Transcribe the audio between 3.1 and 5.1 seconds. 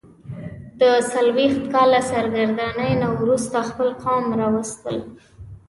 وروسته خپل قوم راوستل.